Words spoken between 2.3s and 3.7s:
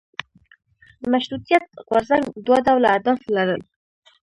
دوه ډوله اهداف لرل.